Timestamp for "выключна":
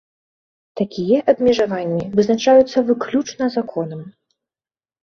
2.89-3.45